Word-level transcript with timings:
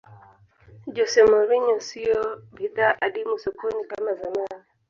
jose 0.95 1.19
mourinho 1.31 1.75
siyo 1.87 2.21
bidhaa 2.55 2.97
adimu 3.05 3.35
sokoni 3.43 3.83
kama 3.91 4.11
zamani 4.21 4.63